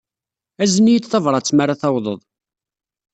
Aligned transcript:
Azen-iyi-d 0.63 1.05
tabṛat 1.07 1.49
mi 1.53 1.61
ara 1.63 1.81
tawḍeḍ. 1.81 2.21